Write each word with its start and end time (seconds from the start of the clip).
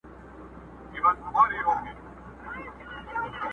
د 0.03 0.03
شګوفو 0.97 1.11
د 1.15 1.17
پسرلیو 1.23 1.69
وطن!! 1.69 1.95